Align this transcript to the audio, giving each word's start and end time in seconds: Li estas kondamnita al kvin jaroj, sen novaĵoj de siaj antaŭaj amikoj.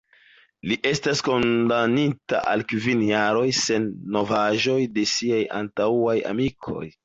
Li 0.69 0.77
estas 0.91 1.19
kondamnita 1.27 2.41
al 2.53 2.65
kvin 2.73 3.05
jaroj, 3.11 3.45
sen 3.61 3.87
novaĵoj 4.19 4.81
de 4.99 5.07
siaj 5.15 5.45
antaŭaj 5.63 6.21
amikoj. 6.35 6.85